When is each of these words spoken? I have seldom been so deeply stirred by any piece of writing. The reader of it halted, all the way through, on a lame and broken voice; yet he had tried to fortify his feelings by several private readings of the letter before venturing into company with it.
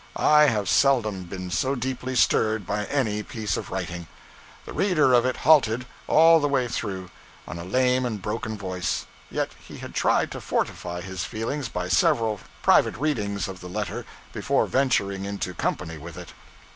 I 0.15 0.45
have 0.45 0.67
seldom 0.67 1.25
been 1.25 1.51
so 1.51 1.75
deeply 1.75 2.15
stirred 2.15 2.65
by 2.65 2.85
any 2.85 3.21
piece 3.21 3.55
of 3.55 3.69
writing. 3.69 4.07
The 4.65 4.73
reader 4.73 5.13
of 5.13 5.27
it 5.27 5.37
halted, 5.37 5.85
all 6.07 6.39
the 6.39 6.47
way 6.47 6.67
through, 6.67 7.11
on 7.47 7.59
a 7.59 7.63
lame 7.63 8.03
and 8.03 8.19
broken 8.19 8.57
voice; 8.57 9.05
yet 9.29 9.51
he 9.59 9.77
had 9.77 9.93
tried 9.93 10.31
to 10.31 10.41
fortify 10.41 11.01
his 11.01 11.23
feelings 11.23 11.69
by 11.69 11.87
several 11.87 12.39
private 12.63 12.97
readings 12.97 13.47
of 13.47 13.59
the 13.59 13.69
letter 13.69 14.03
before 14.33 14.65
venturing 14.65 15.23
into 15.25 15.53
company 15.53 15.99
with 15.99 16.17
it. 16.17 16.33